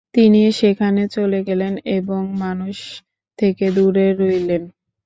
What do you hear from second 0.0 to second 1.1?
তিনি সেখানে